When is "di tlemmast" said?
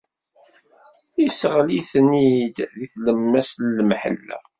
2.77-3.57